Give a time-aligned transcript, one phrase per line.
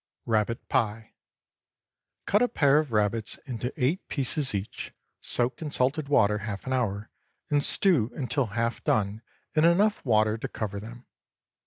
[0.25, 1.13] RABBIT PIE.
[2.25, 6.73] Cut a pair of rabbits into eight pieces each, soak in salted water half an
[6.73, 7.11] hour,
[7.51, 9.21] and stew until half done
[9.53, 11.05] in enough water to cover them.